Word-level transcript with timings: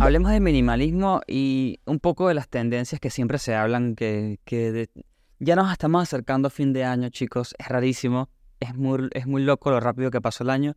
Hablemos 0.00 0.32
de 0.32 0.40
minimalismo 0.40 1.20
y 1.26 1.80
un 1.86 2.00
poco 2.00 2.28
de 2.28 2.34
las 2.34 2.48
tendencias 2.48 3.00
que 3.00 3.08
siempre 3.08 3.38
se 3.38 3.54
hablan, 3.54 3.94
que, 3.94 4.38
ya 5.38 5.56
nos 5.56 5.72
estamos 5.72 6.02
acercando 6.02 6.48
a 6.48 6.50
fin 6.50 6.72
de 6.72 6.84
año, 6.84 7.08
chicos. 7.08 7.54
Es 7.58 7.68
rarísimo, 7.68 8.28
es 8.60 8.74
muy, 8.74 9.08
es 9.12 9.26
muy 9.26 9.42
loco 9.42 9.70
lo 9.70 9.80
rápido 9.80 10.10
que 10.10 10.20
pasó 10.20 10.44
el 10.44 10.50
año. 10.50 10.76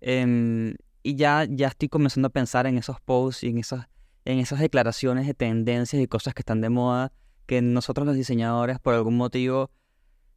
Em, 0.00 0.74
y 1.02 1.16
ya, 1.16 1.46
ya 1.48 1.68
estoy 1.68 1.88
comenzando 1.88 2.28
a 2.28 2.30
pensar 2.30 2.66
en 2.66 2.76
esos 2.76 3.00
posts 3.00 3.44
y 3.44 3.48
en 3.48 3.58
esas, 3.58 3.86
en 4.24 4.38
esas 4.38 4.60
declaraciones 4.60 5.26
de 5.26 5.34
tendencias 5.34 6.02
y 6.02 6.06
cosas 6.06 6.34
que 6.34 6.42
están 6.42 6.60
de 6.60 6.68
moda, 6.68 7.12
que 7.46 7.62
nosotros 7.62 8.06
los 8.06 8.16
diseñadores 8.16 8.78
por 8.80 8.94
algún 8.94 9.16
motivo 9.16 9.70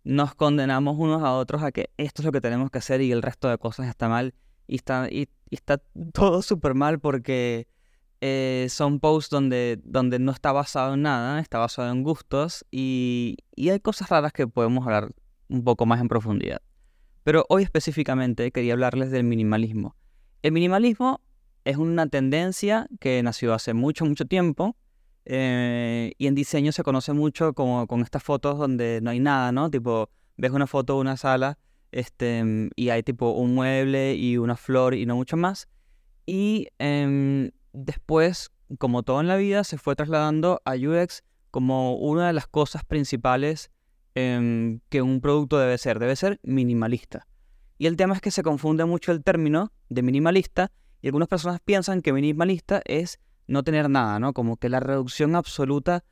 nos 0.07 0.35
condenamos 0.35 0.95
unos 0.97 1.21
a 1.21 1.33
otros 1.33 1.63
a 1.63 1.73
que 1.73 1.89
esto 1.97 2.21
es 2.21 2.25
lo 2.25 2.31
que 2.31 2.39
tenemos 2.39 2.71
que 2.71 2.77
hacer 2.77 3.01
y 3.01 3.11
el 3.11 3.21
resto 3.21 3.49
de 3.49 3.57
cosas 3.57 3.87
está 3.87 4.07
mal. 4.07 4.33
Y 4.65 4.75
está, 4.75 5.09
y, 5.11 5.27
está 5.51 5.81
todo 6.13 6.41
súper 6.41 6.75
mal 6.75 6.99
porque 6.99 7.67
eh, 8.21 8.67
son 8.69 9.01
posts 9.01 9.29
donde, 9.29 9.79
donde 9.83 10.17
no 10.19 10.31
está 10.31 10.53
basado 10.53 10.93
en 10.93 11.01
nada, 11.01 11.41
está 11.41 11.57
basado 11.59 11.91
en 11.91 12.03
gustos 12.03 12.65
y, 12.71 13.35
y 13.53 13.69
hay 13.69 13.81
cosas 13.81 14.07
raras 14.07 14.31
que 14.31 14.47
podemos 14.47 14.85
hablar 14.85 15.11
un 15.49 15.65
poco 15.65 15.85
más 15.85 15.99
en 15.99 16.07
profundidad. 16.07 16.61
Pero 17.23 17.45
hoy 17.49 17.63
específicamente 17.63 18.51
quería 18.51 18.73
hablarles 18.73 19.11
del 19.11 19.25
minimalismo. 19.25 19.97
El 20.41 20.53
minimalismo 20.53 21.19
es 21.65 21.75
una 21.75 22.07
tendencia 22.07 22.87
que 23.01 23.21
nació 23.23 23.53
hace 23.53 23.73
mucho, 23.73 24.05
mucho 24.05 24.23
tiempo 24.23 24.77
eh, 25.29 26.13
y 26.17 26.27
en 26.27 26.35
diseño 26.35 26.71
se 26.71 26.83
conoce 26.83 27.11
mucho 27.11 27.53
como 27.53 27.85
con 27.85 28.01
estas 28.01 28.23
fotos 28.23 28.57
donde 28.57 29.01
no 29.01 29.09
hay 29.09 29.19
nada, 29.19 29.51
¿no? 29.51 29.69
Tipo, 29.69 30.09
ves 30.37 30.51
una 30.51 30.67
foto 30.67 30.93
de 30.93 31.01
una 31.01 31.17
sala 31.17 31.57
este, 31.91 32.69
y 32.77 32.89
hay 32.89 33.03
tipo 33.03 33.31
un 33.31 33.53
mueble 33.53 34.15
y 34.15 34.37
una 34.37 34.55
flor 34.55 34.93
y 34.93 35.05
no 35.05 35.17
mucho 35.17 35.35
más. 35.35 35.67
Y 36.25 36.69
em, 36.79 37.51
después, 37.73 38.51
como 38.77 39.03
todo 39.03 39.19
en 39.19 39.27
la 39.27 39.35
vida, 39.35 39.65
se 39.65 39.77
fue 39.77 39.97
trasladando 39.97 40.61
a 40.63 40.75
UX 40.75 41.23
como 41.51 41.97
una 41.97 42.27
de 42.27 42.33
las 42.33 42.47
cosas 42.47 42.85
principales 42.85 43.69
em, 44.15 44.79
que 44.87 45.01
un 45.01 45.19
producto 45.19 45.59
debe 45.59 45.77
ser. 45.77 45.99
Debe 45.99 46.15
ser 46.15 46.39
minimalista. 46.41 47.27
Y 47.77 47.87
el 47.87 47.97
tema 47.97 48.15
es 48.15 48.21
que 48.21 48.31
se 48.31 48.43
confunde 48.43 48.85
mucho 48.85 49.11
el 49.11 49.25
término 49.25 49.73
de 49.89 50.03
minimalista 50.03 50.71
y 51.01 51.07
algunas 51.07 51.27
personas 51.27 51.59
piensan 51.59 52.01
que 52.01 52.13
minimalista 52.13 52.81
es 52.85 53.19
no 53.47 53.63
tener 53.63 53.89
nada, 53.89 54.19
¿no? 54.19 54.33
Como 54.33 54.57
que 54.57 54.69
la 54.69 54.79
reducción 54.79 55.35
absoluta 55.35 56.03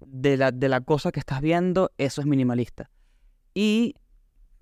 de 0.00 0.36
la, 0.36 0.52
de 0.52 0.68
la 0.68 0.80
cosa 0.80 1.12
que 1.12 1.20
estás 1.20 1.40
viendo, 1.40 1.92
eso 1.98 2.20
es 2.20 2.26
minimalista. 2.26 2.90
Y 3.54 3.94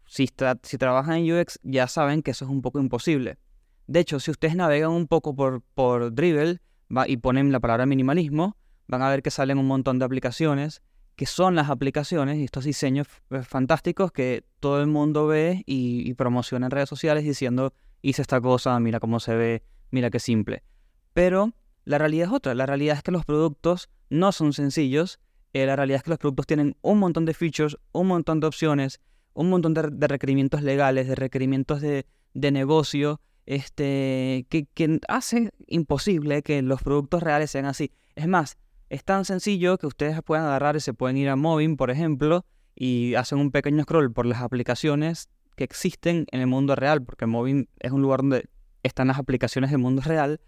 si, 0.07 0.29
si 0.63 0.79
trabajan 0.79 1.19
en 1.19 1.39
UX 1.39 1.59
ya 1.63 1.87
saben 1.89 2.23
que 2.23 2.31
eso 2.31 2.45
es 2.45 2.51
un 2.51 2.63
poco 2.63 2.81
imposible. 2.81 3.39
De 3.87 4.01
hecho, 4.01 4.21
si 4.21 4.31
ustedes 4.31 4.57
navegan 4.57 4.91
un 4.91 5.07
poco 5.07 5.35
por, 5.35 5.63
por 5.75 6.15
Dribble 6.15 6.61
va, 6.95 7.07
y 7.09 7.17
ponen 7.19 7.53
la 7.53 7.61
palabra 7.61 7.87
minimalismo, 7.87 8.57
van 8.87 9.03
a 9.03 9.11
ver 9.11 9.23
que 9.23 9.31
salen 9.31 9.59
un 9.59 9.67
montón 9.67 9.99
de 9.99 10.05
aplicaciones 10.05 10.83
que 11.17 11.27
son 11.27 11.55
las 11.55 11.71
aplicaciones 11.71 12.39
y 12.39 12.45
estos 12.45 12.65
diseños 12.65 13.07
fantásticos 13.45 14.11
que 14.11 14.45
todo 14.59 14.81
el 14.81 14.89
mundo 14.89 15.29
ve 15.29 15.63
y, 15.65 16.09
y 16.09 16.15
promociona 16.15 16.67
en 16.67 16.71
redes 16.73 16.89
sociales 16.89 17.23
diciendo 17.23 17.73
hice 18.03 18.21
esta 18.21 18.41
cosa, 18.41 18.79
mira 18.81 18.99
cómo 18.99 19.21
se 19.21 19.35
ve, 19.37 19.63
mira 19.91 20.11
qué 20.11 20.19
simple. 20.19 20.65
Pero 21.13 21.55
la 21.85 21.99
realidad 21.99 22.29
es 22.29 22.33
otra. 22.33 22.55
La 22.55 22.67
realidad 22.67 22.97
es 22.97 23.03
que 23.03 23.13
los 23.13 23.25
productos 23.25 23.91
no 24.11 24.33
son 24.33 24.53
sencillos. 24.53 25.21
Eh, 25.53 25.67
la 25.67 25.77
realidad 25.77 25.99
es 25.99 26.03
que 26.03 26.11
los 26.11 26.19
productos 26.19 26.47
tienen 26.47 26.77
un 26.83 26.99
montón 26.99 27.25
de 27.25 27.35
features, 27.35 27.77
un 27.93 28.09
montón 28.09 28.41
de 28.41 28.47
opciones, 28.47 29.01
un 29.35 29.51
montón 29.51 29.75
de, 29.75 30.09
requerimientos 30.09 30.63
legales, 30.63 31.07
de 31.07 31.15
requerimientos 31.15 31.81
de, 31.81 32.05
negocio, 32.35 33.21
este, 33.47 34.47
que, 34.49 34.67
que, 34.75 35.01
hace 35.09 35.51
imposible 35.67 36.43
que 36.43 36.63
los 36.63 36.83
productos 36.83 37.23
reales 37.23 37.51
sean 37.51 37.67
así. 37.67 37.93
Es 38.17 38.27
más, 38.27 38.57
es 38.89 39.05
tan 39.05 39.25
sencillo 39.25 39.79
que 39.79 39.87
ustedes 39.87 40.21
puedan 40.23 40.47
agarrar 40.47 40.77
y 40.77 40.81
se 40.81 40.95
pueden 40.95 41.17
ir 41.17 41.29
a 41.29 41.37
Moving, 41.37 41.77
por 41.77 41.91
ejemplo, 41.91 42.45
y 42.75 43.15
hacen 43.15 43.39
un 43.39 43.51
pequeño 43.51 43.83
scroll 43.85 44.13
por 44.13 44.27
las 44.27 44.41
aplicaciones 44.41 45.29
que 45.57 45.65
existen 45.65 46.27
en 46.33 46.41
el 46.41 46.47
mundo 46.47 46.75
real, 46.75 47.03
porque 47.03 47.27
Moving 47.27 47.69
es 47.79 47.93
un 47.93 48.03
lugar 48.03 48.21
donde 48.21 48.49
están 48.83 49.09
las 49.09 49.19
aplicaciones 49.19 49.71
del 49.71 49.79
mundo 49.79 50.03
real 50.03 50.41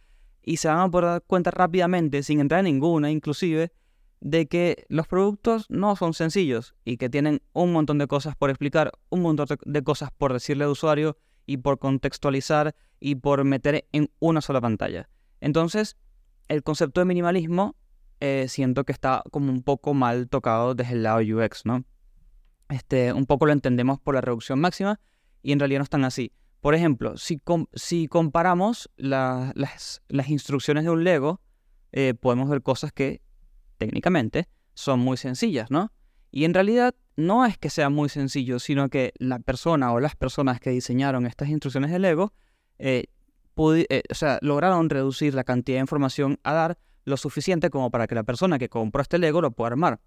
y 0.46 0.58
se 0.58 0.68
van 0.68 0.78
a 0.78 0.88
poder 0.90 1.10
dar 1.10 1.22
cuenta 1.26 1.50
rápidamente, 1.50 2.22
sin 2.22 2.40
entrar 2.40 2.60
en 2.60 2.66
ninguna 2.66 3.10
inclusive, 3.10 3.72
de 4.20 4.46
que 4.46 4.86
los 4.88 5.06
productos 5.08 5.66
no 5.68 5.96
son 5.96 6.14
sencillos 6.14 6.74
y 6.84 6.96
que 6.96 7.10
tienen 7.10 7.42
un 7.52 7.72
montón 7.72 7.98
de 7.98 8.06
cosas 8.06 8.36
por 8.36 8.48
explicar, 8.48 8.92
un 9.10 9.22
montón 9.22 9.48
de 9.64 9.82
cosas 9.82 10.10
por 10.16 10.32
decirle 10.32 10.64
al 10.64 10.70
usuario 10.70 11.18
y 11.46 11.58
por 11.58 11.78
contextualizar 11.78 12.74
y 13.00 13.16
por 13.16 13.44
meter 13.44 13.86
en 13.92 14.10
una 14.20 14.40
sola 14.40 14.60
pantalla. 14.60 15.10
Entonces, 15.40 15.96
el 16.48 16.62
concepto 16.62 17.00
de 17.00 17.06
minimalismo 17.06 17.74
eh, 18.20 18.46
siento 18.48 18.84
que 18.84 18.92
está 18.92 19.24
como 19.32 19.50
un 19.50 19.62
poco 19.62 19.94
mal 19.94 20.28
tocado 20.28 20.76
desde 20.76 20.94
el 20.94 21.02
lado 21.02 21.18
UX, 21.18 21.66
¿no? 21.66 21.84
Este, 22.68 23.12
un 23.12 23.26
poco 23.26 23.46
lo 23.46 23.52
entendemos 23.52 23.98
por 24.00 24.14
la 24.14 24.20
reducción 24.20 24.60
máxima 24.60 25.00
y 25.42 25.52
en 25.52 25.58
realidad 25.58 25.80
no 25.80 25.84
están 25.84 26.04
así. 26.04 26.32
Por 26.60 26.74
ejemplo, 26.74 27.14
si, 27.16 28.08
comparamos 28.08 28.90
las, 28.96 30.02
instrucciones 30.28 30.84
de 30.84 30.90
un 30.90 31.04
Lego, 31.04 31.40
eh, 31.92 32.14
podemos 32.14 32.48
ver 32.48 32.62
cosas 32.62 32.92
que 32.92 33.22
técnicamente 33.78 34.48
son 34.74 35.00
muy 35.00 35.16
sencillas, 35.16 35.70
¿no? 35.70 35.92
Y 36.30 36.44
en 36.44 36.54
realidad 36.54 36.94
no 37.16 37.46
es 37.46 37.56
que 37.56 37.70
sea 37.70 37.88
muy 37.88 38.08
sencillo, 38.08 38.58
sino 38.58 38.88
que 38.88 39.12
la 39.18 39.38
persona 39.38 39.92
o 39.92 40.00
las 40.00 40.16
personas 40.16 40.60
que 40.60 40.70
diseñaron 40.70 41.26
estas 41.26 41.48
instrucciones 41.48 41.90
de 41.90 41.98
Lego, 41.98 42.34
eh, 42.78 43.04
eh, 43.58 44.02
lograron 44.42 44.90
reducir 44.90 45.34
la 45.34 45.44
cantidad 45.44 45.78
de 45.78 45.80
información 45.80 46.38
a 46.42 46.52
dar 46.52 46.78
lo 47.04 47.16
suficiente 47.16 47.70
como 47.70 47.90
para 47.90 48.06
que 48.06 48.14
la 48.14 48.24
persona 48.24 48.58
que 48.58 48.68
compró 48.68 49.00
este 49.00 49.18
Lego 49.18 49.40
lo 49.40 49.52
pueda 49.52 49.68
armar. 49.68 50.00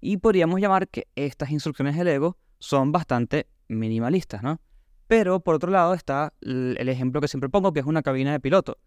Y 0.00 0.18
podríamos 0.18 0.60
llamar 0.60 0.88
que 0.88 1.08
estas 1.16 1.50
instrucciones 1.50 1.96
de 1.96 2.04
Lego 2.04 2.36
son 2.58 2.92
bastante 2.92 3.48
minimalistas, 3.68 4.42
¿no? 4.42 4.60
Pero 5.06 5.40
por 5.40 5.54
otro 5.54 5.70
lado 5.70 5.94
está 5.94 6.32
el 6.40 6.88
ejemplo 6.88 7.20
que 7.20 7.28
siempre 7.28 7.48
pongo, 7.48 7.72
que 7.72 7.80
es 7.80 7.86
una 7.86 8.02
cabina 8.02 8.32
de 8.32 8.40
piloto. 8.40 8.78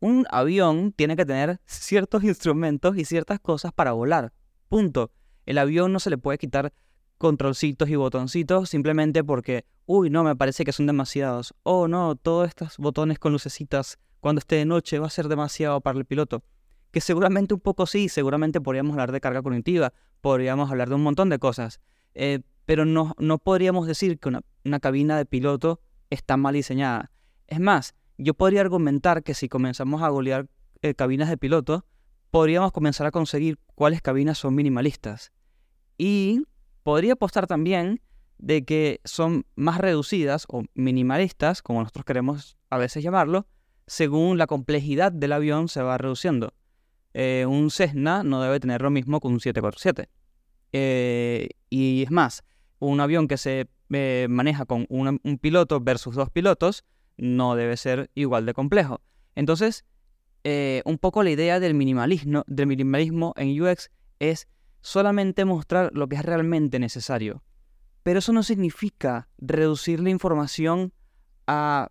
Un 0.00 0.26
avión 0.30 0.92
tiene 0.92 1.16
que 1.16 1.26
tener 1.26 1.60
ciertos 1.66 2.22
instrumentos 2.22 2.96
y 2.96 3.04
ciertas 3.04 3.40
cosas 3.40 3.72
para 3.72 3.92
volar. 3.92 4.32
Punto. 4.68 5.10
El 5.44 5.58
avión 5.58 5.92
no 5.92 5.98
se 5.98 6.10
le 6.10 6.18
puede 6.18 6.38
quitar 6.38 6.72
controlcitos 7.16 7.88
y 7.88 7.96
botoncitos 7.96 8.70
simplemente 8.70 9.24
porque, 9.24 9.64
uy, 9.86 10.08
no, 10.08 10.22
me 10.22 10.36
parece 10.36 10.64
que 10.64 10.72
son 10.72 10.86
demasiados. 10.86 11.54
Oh, 11.64 11.88
no, 11.88 12.14
todos 12.14 12.48
estos 12.48 12.76
botones 12.78 13.18
con 13.18 13.32
lucecitas 13.32 13.98
cuando 14.20 14.38
esté 14.38 14.56
de 14.56 14.66
noche 14.66 14.98
va 14.98 15.08
a 15.08 15.10
ser 15.10 15.28
demasiado 15.28 15.80
para 15.80 15.98
el 15.98 16.04
piloto. 16.04 16.44
Que 16.92 17.00
seguramente 17.00 17.54
un 17.54 17.60
poco 17.60 17.86
sí, 17.86 18.08
seguramente 18.08 18.60
podríamos 18.60 18.92
hablar 18.92 19.10
de 19.10 19.20
carga 19.20 19.42
cognitiva, 19.42 19.92
podríamos 20.20 20.70
hablar 20.70 20.88
de 20.88 20.94
un 20.94 21.02
montón 21.02 21.28
de 21.28 21.38
cosas. 21.38 21.80
Eh, 22.14 22.40
pero 22.68 22.84
no, 22.84 23.14
no 23.16 23.38
podríamos 23.38 23.86
decir 23.86 24.18
que 24.18 24.28
una, 24.28 24.78
cabina 24.78 25.16
de 25.16 25.24
piloto 25.24 25.80
está 26.10 26.36
mal 26.36 26.52
diseñada. 26.52 27.10
Es 27.46 27.60
más, 27.60 27.94
yo 28.18 28.34
podría 28.34 28.60
argumentar 28.60 29.22
que 29.22 29.32
si 29.32 29.48
comenzamos 29.48 30.02
a 30.02 30.10
golear 30.10 30.50
eh, 30.82 30.92
cabinas 30.92 31.30
de 31.30 31.38
piloto, 31.38 31.86
podríamos 32.30 32.70
comenzar 32.72 33.06
a 33.06 33.10
conseguir 33.10 33.58
cuáles 33.74 34.02
cabinas 34.02 34.36
son 34.36 34.54
minimalistas. 34.54 35.32
Y 35.96 36.42
podría 36.82 37.14
apostar 37.14 37.46
también 37.46 38.02
de 38.36 38.66
que 38.66 39.00
son 39.02 39.46
más 39.56 39.78
reducidas 39.78 40.44
o 40.50 40.64
minimalistas, 40.74 41.62
como 41.62 41.80
nosotros 41.80 42.04
queremos 42.04 42.58
a 42.68 42.76
veces 42.76 43.02
llamarlo, 43.02 43.46
según 43.86 44.36
la 44.36 44.46
complejidad 44.46 45.10
del 45.10 45.32
avión 45.32 45.68
se 45.68 45.80
va 45.80 45.96
reduciendo. 45.96 46.52
Eh, 47.14 47.46
un 47.48 47.70
Cessna 47.70 48.24
no 48.24 48.42
debe 48.42 48.60
tener 48.60 48.82
lo 48.82 48.90
mismo 48.90 49.20
que 49.20 49.28
un 49.28 49.40
747. 49.40 50.10
Eh, 50.72 51.48
y 51.70 52.02
es 52.02 52.10
más, 52.10 52.44
un 52.78 53.00
avión 53.00 53.28
que 53.28 53.36
se 53.36 53.68
eh, 53.90 54.26
maneja 54.28 54.64
con 54.64 54.86
un, 54.88 55.18
piloto 55.40 55.80
versus 55.80 56.14
dos 56.14 56.30
pilotos 56.30 56.84
no 57.16 57.56
debe 57.56 57.76
ser 57.76 58.10
igual 58.14 58.46
de 58.46 58.54
complejo. 58.54 59.00
Entonces, 59.34 59.84
eh, 60.44 60.82
un 60.84 60.98
poco 60.98 61.22
la 61.22 61.30
idea 61.30 61.60
del 61.60 61.74
minimalismo, 61.74 62.44
del 62.46 62.66
minimalismo 62.66 63.34
en 63.36 63.60
UX 63.60 63.90
es 64.18 64.48
solamente 64.80 65.44
mostrar 65.44 65.90
lo 65.94 66.08
que 66.08 66.16
es 66.16 66.24
realmente 66.24 66.78
necesario. 66.78 67.42
Pero 68.02 68.20
eso 68.20 68.32
no 68.32 68.42
significa 68.42 69.28
reducir 69.38 70.00
la 70.00 70.10
información 70.10 70.92
a 71.46 71.88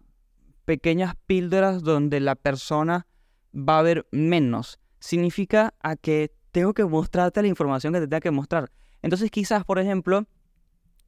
pequeñas 0.65 1.15
píldoras 1.25 1.83
donde 1.83 2.19
la 2.19 2.35
persona 2.35 3.07
va 3.53 3.79
a 3.79 3.83
ver 3.83 4.07
menos. 4.11 4.79
Significa 4.99 5.73
a 5.81 5.95
que 5.95 6.33
tengo 6.51 6.73
que 6.73 6.85
mostrarte 6.85 7.41
la 7.41 7.47
información 7.47 7.93
que 7.93 7.99
te 7.99 8.07
tenga 8.07 8.21
que 8.21 8.31
mostrar. 8.31 8.71
Entonces 9.01 9.29
quizás, 9.29 9.63
por 9.63 9.79
ejemplo, 9.79 10.27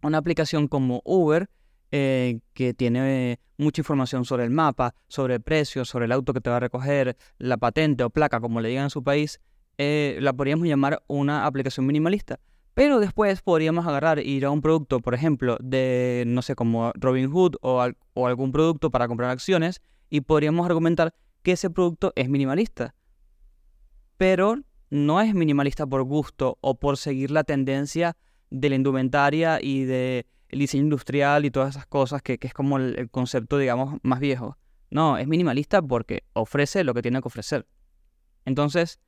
una 0.02 0.18
aplicación 0.18 0.68
como 0.68 1.02
Uber, 1.06 1.50
eh, 1.92 2.40
que 2.54 2.74
tiene 2.74 3.40
mucha 3.58 3.82
información 3.82 4.24
sobre 4.26 4.44
el 4.44 4.52
mapa, 4.52 4.96
sobre 5.08 5.36
el 5.36 5.42
precio, 5.42 5.86
sobre 5.86 6.06
el 6.06 6.12
auto 6.12 6.34
que 6.34 6.42
te 6.42 6.50
va 6.50 6.58
a 6.58 6.60
recoger, 6.60 7.18
la 7.38 7.58
patente 7.58 8.04
o 8.04 8.10
placa, 8.10 8.40
como 8.40 8.62
le 8.62 8.70
digan 8.70 8.86
en 8.86 8.90
su 8.90 9.04
país, 9.04 9.40
eh, 9.78 10.18
la 10.22 10.34
podríamos 10.34 10.68
llamar 10.68 11.02
una 11.08 11.46
aplicación 11.46 11.86
minimalista. 11.86 12.40
Pero 12.74 13.00
después 13.00 13.42
podríamos 13.42 13.86
agarrar 13.88 14.20
ir 14.20 14.46
a 14.46 14.52
un 14.52 14.62
producto, 14.62 15.00
por 15.00 15.14
ejemplo, 15.14 15.58
de, 15.62 16.24
no 16.28 16.42
sé, 16.42 16.56
como 16.56 16.94
Robinhood 16.96 17.56
o, 17.62 17.86
o 18.14 18.28
algún 18.28 18.52
producto 18.52 18.92
para 18.92 19.08
comprar 19.08 19.32
acciones 19.32 19.82
y 20.10 20.22
podríamos 20.22 20.66
argumentar 20.66 21.14
que 21.42 21.54
ese 21.54 21.70
producto 21.70 22.14
es 22.16 22.30
minimalista. 22.30 22.96
Pero 24.18 24.58
no 24.90 25.22
es 25.22 25.34
minimalista 25.34 25.86
por 25.86 26.04
gusto 26.04 26.58
o 26.62 26.76
por 26.76 26.98
seguir 26.98 27.32
la 27.32 27.44
tendencia 27.44 28.16
de 28.50 28.70
la 28.70 28.76
indumentaria 28.76 29.60
y 29.62 29.84
del 29.84 30.26
diseño 30.50 30.84
industrial 30.84 31.46
y 31.46 31.52
todas 31.52 31.76
esas 31.76 31.86
cosas 31.86 32.22
que, 32.22 32.38
es 32.42 32.54
como 32.54 32.78
el, 32.78 33.10
concepto, 33.10 33.58
digamos, 33.58 34.00
más 34.04 34.20
viejo. 34.20 34.58
No, 34.90 35.18
es 35.18 35.28
minimalista 35.28 35.82
porque 35.82 36.24
ofrece 36.34 36.84
lo 36.84 36.94
que 36.94 37.02
tiene 37.02 37.22
que 37.22 37.28
ofrecer. 37.28 37.68
Entonces, 38.46 39.00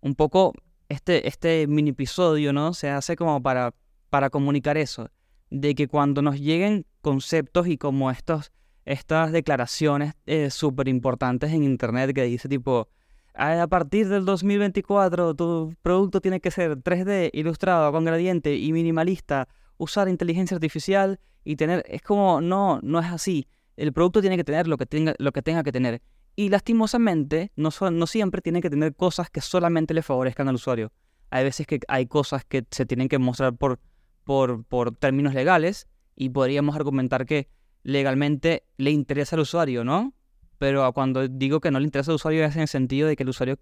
un 0.00 0.14
poco 0.14 0.52
este, 0.88 1.26
este 1.26 1.66
mini 1.66 1.90
episodio, 1.90 2.52
¿no? 2.52 2.74
Se 2.74 2.88
hace 2.88 3.16
como 3.16 3.42
para, 3.42 3.74
para 4.10 4.30
comunicar 4.30 4.76
eso, 4.76 5.10
de 5.50 5.74
que 5.74 5.88
cuando 5.88 6.22
nos 6.22 6.38
lleguen 6.38 6.86
conceptos 7.00 7.66
y 7.66 7.76
como 7.76 8.10
estos, 8.10 8.52
estas 8.84 9.32
declaraciones 9.32 10.14
eh, 10.26 10.50
súper 10.50 10.88
importantes 10.88 11.52
en 11.52 11.64
Internet 11.64 12.14
que 12.14 12.22
dice 12.22 12.48
tipo, 12.48 12.88
a 13.36 13.66
partir 13.66 14.08
del 14.08 14.24
2024 14.24 15.34
tu 15.34 15.74
producto 15.82 16.20
tiene 16.20 16.40
que 16.40 16.50
ser 16.50 16.78
3D, 16.78 17.30
ilustrado, 17.32 17.92
con 17.92 18.04
gradiente 18.04 18.56
y 18.56 18.72
minimalista, 18.72 19.48
usar 19.76 20.08
inteligencia 20.08 20.54
artificial 20.54 21.20
y 21.44 21.56
tener... 21.56 21.84
Es 21.86 22.02
como, 22.02 22.40
no, 22.40 22.80
no 22.82 22.98
es 22.98 23.06
así. 23.06 23.46
El 23.76 23.92
producto 23.92 24.20
tiene 24.20 24.36
que 24.36 24.44
tener 24.44 24.66
lo 24.66 24.78
que 24.78 24.86
tenga, 24.86 25.14
lo 25.18 25.32
que, 25.32 25.42
tenga 25.42 25.62
que 25.62 25.72
tener. 25.72 26.00
Y 26.34 26.48
lastimosamente, 26.48 27.52
no, 27.56 27.70
no 27.90 28.06
siempre 28.06 28.40
tiene 28.40 28.62
que 28.62 28.70
tener 28.70 28.94
cosas 28.94 29.28
que 29.30 29.40
solamente 29.40 29.92
le 29.92 30.02
favorezcan 30.02 30.48
al 30.48 30.54
usuario. 30.54 30.92
Hay 31.30 31.44
veces 31.44 31.66
que 31.66 31.80
hay 31.88 32.06
cosas 32.06 32.44
que 32.44 32.64
se 32.70 32.86
tienen 32.86 33.08
que 33.08 33.18
mostrar 33.18 33.54
por, 33.54 33.80
por, 34.24 34.64
por 34.64 34.96
términos 34.96 35.34
legales 35.34 35.88
y 36.14 36.30
podríamos 36.30 36.74
argumentar 36.74 37.26
que 37.26 37.48
legalmente 37.82 38.64
le 38.78 38.90
interesa 38.90 39.36
al 39.36 39.40
usuario, 39.42 39.84
¿no? 39.84 40.14
Pero 40.58 40.92
cuando 40.92 41.26
digo 41.28 41.60
que 41.60 41.70
no 41.70 41.78
le 41.78 41.84
interesa 41.84 42.10
al 42.10 42.16
usuario 42.16 42.44
es 42.44 42.54
en 42.56 42.62
el 42.62 42.68
sentido 42.68 43.08
de 43.08 43.16
que 43.16 43.22
el 43.22 43.28
usuario 43.28 43.58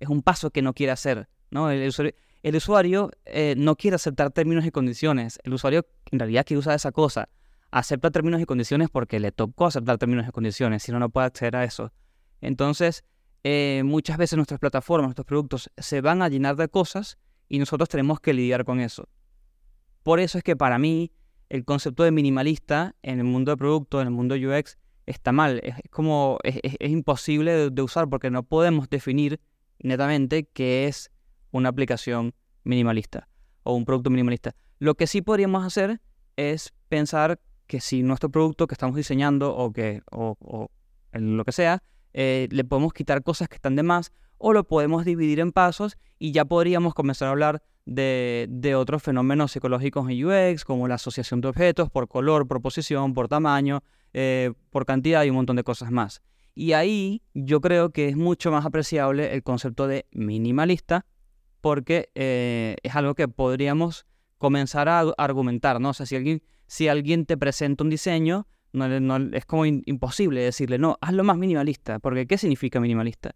es 0.00 0.08
un 0.08 0.22
paso 0.22 0.50
que 0.50 0.62
no 0.62 0.74
quiere 0.74 0.92
hacer, 0.92 1.28
¿no? 1.50 1.70
El 1.70 1.88
usuario, 1.88 2.14
el 2.42 2.56
usuario 2.56 3.10
eh, 3.24 3.54
no 3.56 3.76
quiere 3.76 3.96
aceptar 3.96 4.30
términos 4.30 4.64
y 4.64 4.70
condiciones, 4.70 5.38
el 5.42 5.54
usuario 5.54 5.86
en 6.10 6.18
realidad 6.18 6.44
quiere 6.46 6.58
usar 6.58 6.74
esa 6.74 6.92
cosa, 6.92 7.28
acepta 7.70 8.10
términos 8.10 8.40
y 8.40 8.46
condiciones 8.46 8.88
porque 8.90 9.20
le 9.20 9.32
tocó 9.32 9.66
aceptar 9.66 9.98
términos 9.98 10.26
y 10.28 10.30
condiciones, 10.30 10.82
si 10.82 10.92
no, 10.92 10.98
no 10.98 11.10
puede 11.10 11.26
acceder 11.26 11.56
a 11.56 11.64
eso. 11.64 11.92
Entonces, 12.40 13.04
eh, 13.44 13.82
muchas 13.84 14.16
veces 14.18 14.36
nuestras 14.36 14.60
plataformas, 14.60 15.08
nuestros 15.08 15.26
productos 15.26 15.70
se 15.76 16.00
van 16.00 16.22
a 16.22 16.28
llenar 16.28 16.56
de 16.56 16.68
cosas 16.68 17.18
y 17.48 17.58
nosotros 17.58 17.88
tenemos 17.88 18.20
que 18.20 18.32
lidiar 18.32 18.64
con 18.64 18.80
eso. 18.80 19.08
Por 20.02 20.20
eso 20.20 20.38
es 20.38 20.44
que 20.44 20.56
para 20.56 20.78
mí 20.78 21.12
el 21.48 21.64
concepto 21.64 22.04
de 22.04 22.10
minimalista 22.10 22.94
en 23.02 23.18
el 23.18 23.24
mundo 23.24 23.50
de 23.52 23.56
producto, 23.56 24.00
en 24.00 24.08
el 24.08 24.12
mundo 24.12 24.34
UX, 24.34 24.78
está 25.08 25.32
mal. 25.32 25.60
Es, 25.62 25.74
como, 25.90 26.38
es, 26.42 26.60
imposible 26.80 27.70
de, 27.70 27.82
usar 27.82 28.08
porque 28.08 28.30
no 28.30 28.42
podemos 28.42 28.88
definir 28.88 29.40
netamente 29.80 30.44
qué 30.44 30.86
es 30.86 31.10
una 31.50 31.70
aplicación 31.70 32.34
minimalista 32.64 33.28
o 33.62 33.74
un 33.74 33.84
producto 33.84 34.10
minimalista. 34.10 34.54
Lo 34.78 34.94
que 34.94 35.06
sí 35.06 35.22
podríamos 35.22 35.64
hacer 35.64 36.00
es 36.36 36.72
pensar 36.88 37.40
que 37.66 37.80
si 37.80 38.02
nuestro 38.02 38.30
producto 38.30 38.66
que 38.66 38.74
estamos 38.74 38.96
diseñando 38.96 39.54
o 39.54 39.72
que 39.72 40.02
o, 40.10 40.70
lo 41.12 41.44
que 41.44 41.52
sea, 41.52 41.82
eh, 42.12 42.48
le 42.50 42.64
podemos 42.64 42.92
quitar 42.92 43.22
cosas 43.22 43.48
que 43.48 43.56
están 43.56 43.76
de 43.76 43.82
más 43.82 44.12
o 44.38 44.52
lo 44.52 44.64
podemos 44.64 45.04
dividir 45.04 45.40
en 45.40 45.52
pasos 45.52 45.96
y 46.18 46.32
ya 46.32 46.44
podríamos 46.44 46.94
comenzar 46.94 47.28
a 47.28 47.32
hablar 47.32 47.62
de, 47.86 48.46
de, 48.50 48.74
otros 48.74 49.02
fenómenos 49.02 49.52
psicológicos 49.52 50.08
en 50.10 50.24
UX, 50.24 50.64
como 50.64 50.86
la 50.86 50.96
asociación 50.96 51.40
de 51.40 51.48
objetos 51.48 51.90
por 51.90 52.06
color, 52.06 52.46
por 52.46 52.60
posición, 52.60 53.14
por 53.14 53.28
tamaño, 53.28 53.82
eh, 54.12 54.52
por 54.70 54.86
cantidad 54.86 55.24
y 55.24 55.30
un 55.30 55.36
montón 55.36 55.56
de 55.56 55.64
cosas 55.64 55.90
más. 55.90 56.22
Y 56.54 56.72
ahí 56.72 57.22
yo 57.34 57.60
creo 57.60 57.90
que 57.90 58.08
es 58.08 58.16
mucho 58.16 58.50
más 58.50 58.66
apreciable 58.66 59.32
el 59.32 59.42
concepto 59.42 59.86
de 59.86 60.06
minimalista 60.10 61.06
porque 61.60 62.10
eh, 62.14 62.76
es 62.82 62.96
algo 62.96 63.14
que 63.14 63.28
podríamos 63.28 64.06
comenzar 64.38 64.88
a 64.88 65.00
argumentar, 65.18 65.80
¿no? 65.80 65.90
O 65.90 65.94
sea, 65.94 66.06
si 66.06 66.88
alguien, 66.88 67.26
te 67.26 67.36
presenta 67.36 67.84
un 67.84 67.90
diseño, 67.90 68.46
no, 68.72 69.16
es 69.32 69.44
como 69.44 69.66
imposible 69.66 70.40
decirle, 70.40 70.78
no, 70.78 70.98
hazlo 71.00 71.24
más 71.24 71.36
minimalista, 71.36 71.98
porque 71.98 72.26
¿qué 72.26 72.38
significa 72.38 72.80
minimalista? 72.80 73.34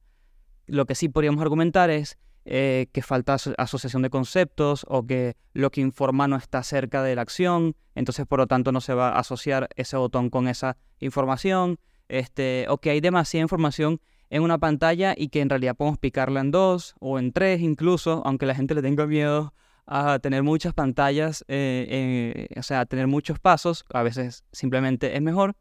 Lo 0.66 0.86
que 0.86 0.94
sí 0.94 1.08
podríamos 1.08 1.42
argumentar 1.42 1.90
es 1.90 2.18
eh, 2.44 2.88
que 2.92 3.02
falta 3.02 3.36
asociación 3.58 4.02
de 4.02 4.10
conceptos 4.10 4.84
o 4.88 5.06
que 5.06 5.36
lo 5.52 5.70
que 5.70 5.80
informa 5.80 6.26
no 6.26 6.36
está 6.36 6.62
cerca 6.62 7.02
de 7.02 7.14
la 7.14 7.22
acción, 7.22 7.76
entonces 7.94 8.26
por 8.26 8.40
lo 8.40 8.46
tanto 8.46 8.72
no 8.72 8.80
se 8.80 8.94
va 8.94 9.10
a 9.10 9.20
asociar 9.20 9.68
ese 9.76 9.96
botón 9.96 10.28
con 10.30 10.48
esa 10.48 10.76
información, 10.98 11.78
este, 12.08 12.66
o 12.68 12.78
que 12.78 12.90
hay 12.90 13.00
demasiada 13.00 13.42
información 13.42 14.00
en 14.28 14.42
una 14.42 14.58
pantalla 14.58 15.14
y 15.16 15.28
que 15.28 15.40
en 15.40 15.50
realidad 15.50 15.76
podemos 15.76 15.98
picarla 15.98 16.40
en 16.40 16.50
dos 16.50 16.94
o 17.00 17.18
en 17.18 17.32
tres 17.32 17.60
incluso, 17.60 18.22
aunque 18.24 18.46
la 18.46 18.54
gente 18.54 18.74
le 18.74 18.82
tenga 18.82 19.06
miedo 19.06 19.54
a 19.86 20.18
tener 20.20 20.42
muchas 20.42 20.74
pantallas, 20.74 21.44
eh, 21.48 22.48
eh, 22.50 22.58
o 22.58 22.62
sea, 22.62 22.80
a 22.80 22.86
tener 22.86 23.06
muchos 23.06 23.38
pasos, 23.38 23.84
a 23.92 24.02
veces 24.02 24.44
simplemente 24.52 25.16
es 25.16 25.22
mejor, 25.22 25.54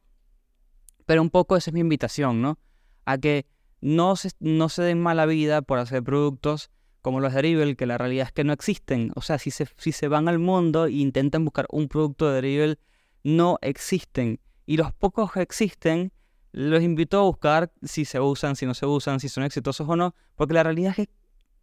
pero 1.06 1.22
un 1.22 1.30
poco 1.30 1.58
esa 1.58 1.70
es 1.70 1.74
mi 1.74 1.82
invitación, 1.82 2.42
¿no? 2.42 2.60
A 3.06 3.18
que 3.18 3.46
no 3.82 4.16
se, 4.16 4.30
no 4.40 4.70
se 4.70 4.84
den 4.84 5.02
mala 5.02 5.26
vida 5.26 5.62
por 5.62 5.80
hacer 5.80 6.04
productos 6.04 6.70
como 7.02 7.20
los 7.20 7.34
de 7.34 7.40
Dribble, 7.40 7.76
que 7.76 7.88
la 7.88 7.98
realidad 7.98 8.28
es 8.28 8.32
que 8.32 8.44
no 8.44 8.54
existen. 8.54 9.12
O 9.16 9.22
sea, 9.22 9.40
si 9.40 9.50
se, 9.50 9.68
si 9.78 9.92
se 9.92 10.08
van 10.08 10.30
al 10.30 10.38
mundo 10.38 10.86
e 10.86 10.92
intentan 10.92 11.44
buscar 11.44 11.66
un 11.72 11.88
producto 11.88 12.30
de 12.30 12.38
Dribble, 12.42 12.80
no 13.24 13.58
existen. 13.62 14.40
Y 14.68 14.78
los 14.78 14.94
pocos 14.94 15.32
que 15.32 15.42
existen, 15.42 16.14
los 16.52 16.84
invito 16.84 17.20
a 17.20 17.24
buscar 17.24 17.72
si 17.82 18.06
se 18.06 18.20
usan, 18.20 18.56
si 18.56 18.68
no 18.68 18.76
se 18.76 18.86
usan, 18.86 19.20
si 19.20 19.30
son 19.30 19.44
exitosos 19.44 19.90
o 19.90 19.96
no, 19.96 20.14
porque 20.36 20.54
la 20.54 20.64
realidad 20.64 20.92
es 20.92 21.08
que 21.08 21.14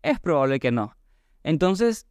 es 0.03 0.19
probable 0.19 0.59
que 0.59 0.73
no. 0.73 0.97
Entonces, 1.45 2.07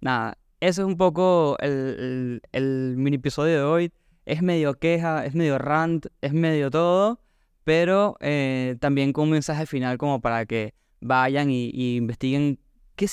nada, 0.00 0.38
eso 0.60 0.82
es 0.82 0.88
un 0.88 0.96
poco 0.96 1.58
el, 1.60 2.40
el 2.52 2.94
mini 2.96 3.16
episodio 3.16 3.56
de 3.56 3.62
hoy. 3.62 3.92
Es 4.24 4.42
medio 4.42 4.74
queja, 4.74 5.26
es 5.26 5.34
medio 5.34 5.58
rant, 5.58 6.06
es 6.22 6.32
medio 6.32 6.70
todo 6.70 7.20
pero 7.64 8.16
eh, 8.20 8.76
también 8.80 9.12
con 9.12 9.24
un 9.24 9.30
mensaje 9.30 9.66
final 9.66 9.98
como 9.98 10.20
para 10.20 10.46
que 10.46 10.74
vayan 11.00 11.50
y, 11.50 11.96
investiguen 11.96 12.58
qué, 12.96 13.06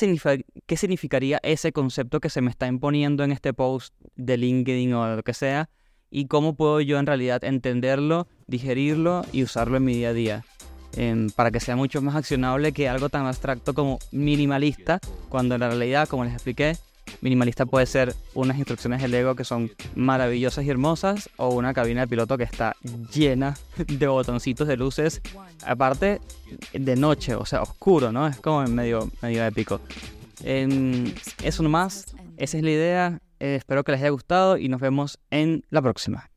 qué 0.65 0.77
significaría 0.77 1.39
ese 1.43 1.71
concepto 1.71 2.19
que 2.19 2.29
se 2.29 2.41
me 2.41 2.49
está 2.49 2.67
imponiendo 2.67 3.23
en 3.23 3.31
este 3.31 3.53
post 3.53 3.93
de 4.15 4.37
LinkedIn 4.37 4.93
o 4.93 5.15
lo 5.15 5.23
que 5.23 5.33
sea 5.33 5.69
y 6.09 6.27
cómo 6.27 6.55
puedo 6.55 6.81
yo 6.81 6.99
en 6.99 7.05
realidad 7.05 7.43
entenderlo, 7.43 8.27
digerirlo 8.47 9.23
y 9.31 9.43
usarlo 9.43 9.77
en 9.77 9.85
mi 9.85 9.93
día 9.93 10.09
a 10.09 10.13
día. 10.13 10.45
Em, 10.95 11.29
para 11.29 11.51
que 11.51 11.59
sea 11.59 11.75
mucho 11.75 12.01
más 12.01 12.15
accionable 12.15 12.71
que 12.71 12.89
algo 12.89 13.09
tan 13.09 13.25
abstracto 13.25 13.73
como 13.73 13.99
minimalista, 14.11 14.99
cuando 15.29 15.55
en 15.55 15.61
la 15.61 15.67
realidad, 15.67 16.07
como 16.07 16.23
les 16.23 16.33
expliqué, 16.33 16.77
Minimalista 17.21 17.65
puede 17.65 17.85
ser 17.85 18.15
unas 18.33 18.57
instrucciones 18.57 19.01
de 19.01 19.07
Lego 19.07 19.35
que 19.35 19.43
son 19.43 19.71
maravillosas 19.95 20.65
y 20.65 20.69
hermosas 20.69 21.29
o 21.37 21.49
una 21.49 21.73
cabina 21.73 22.01
de 22.01 22.07
piloto 22.07 22.37
que 22.37 22.43
está 22.43 22.75
llena 23.13 23.57
de 23.87 24.07
botoncitos 24.07 24.67
de 24.67 24.77
luces, 24.77 25.21
aparte 25.65 26.21
de 26.73 26.95
noche, 26.95 27.35
o 27.35 27.45
sea, 27.45 27.61
oscuro, 27.61 28.11
¿no? 28.11 28.27
Es 28.27 28.39
como 28.39 28.63
medio, 28.67 29.09
medio 29.21 29.45
épico. 29.45 29.81
eso 30.43 31.63
nomás, 31.63 32.15
esa 32.37 32.57
es 32.57 32.63
la 32.63 32.71
idea, 32.71 33.21
eh, 33.39 33.55
espero 33.55 33.83
que 33.83 33.91
les 33.91 34.01
haya 34.01 34.09
gustado 34.09 34.57
y 34.57 34.69
nos 34.69 34.81
vemos 34.81 35.19
en 35.31 35.65
la 35.69 35.81
próxima. 35.81 36.29